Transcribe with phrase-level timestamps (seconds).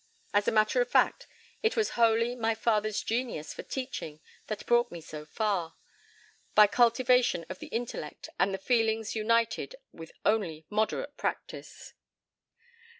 [0.33, 1.27] As a matter of fact,
[1.61, 5.75] it was wholly my father's genius for teaching that brought me so far,
[6.55, 11.93] by cultivation of the intellect and the feelings united with only moderate practice."